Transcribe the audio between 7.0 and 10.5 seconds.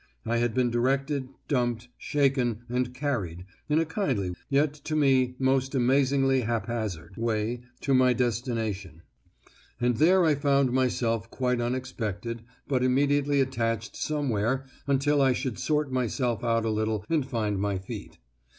way to my destination, and there I